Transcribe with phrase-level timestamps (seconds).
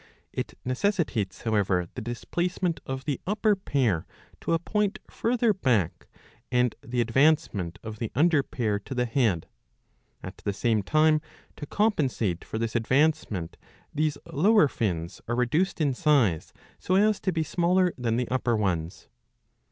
[0.33, 4.07] It necessitates, however, the dis placement of the upper pair
[4.39, 6.07] to a point further back,
[6.51, 9.45] and the advancement of the under pair to the head.
[10.23, 11.21] At the same time
[11.55, 13.57] to compensate for this advancement
[13.93, 18.55] these lower fins are reduced in size so as to be smaller than the upper
[18.57, 19.07] ones.'